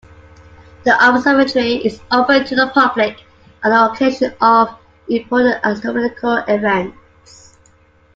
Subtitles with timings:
[0.83, 3.21] The observatory is open to the public
[3.63, 4.69] on the occasion of
[5.07, 7.59] important astronomical events.